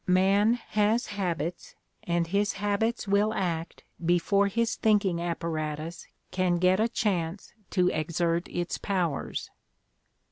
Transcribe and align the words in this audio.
Man 0.23 0.55
"has 0.55 1.05
habits, 1.09 1.75
and 2.01 2.25
his 2.25 2.53
habits 2.53 3.07
will 3.07 3.35
act 3.35 3.83
before 4.03 4.47
his 4.47 4.75
thinking 4.75 5.21
apparatus 5.21 6.07
can 6.31 6.55
get 6.57 6.79
a 6.79 6.89
chance 6.89 7.53
to 7.69 7.89
exert 7.89 8.47
its 8.49 8.79
powers." 8.79 9.51